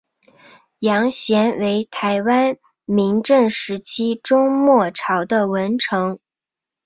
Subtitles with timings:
[0.79, 6.17] 杨贤为台湾明郑时期中末期的文臣。